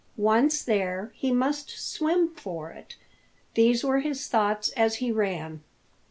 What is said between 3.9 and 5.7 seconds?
his thoughts as he ran.